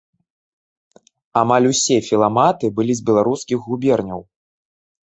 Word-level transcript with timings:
Амаль 1.43 1.67
усе 1.73 1.95
філаматы 2.09 2.65
былі 2.81 2.93
з 3.03 3.09
беларускіх 3.13 3.57
губерняў. 3.71 4.21